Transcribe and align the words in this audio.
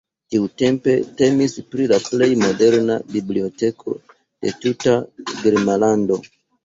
Tiutempe 0.33 0.93
temis 1.19 1.53
pri 1.73 1.85
la 1.91 1.99
plej 2.07 2.29
moderna 2.45 2.97
biblioteko 3.17 3.95
de 4.15 4.55
tuta 4.65 4.97
Germanlando. 5.45 6.19